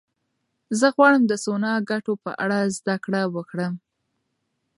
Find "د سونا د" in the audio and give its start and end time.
1.27-1.85